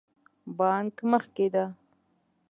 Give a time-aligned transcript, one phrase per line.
[0.57, 1.65] بانک مخکې ده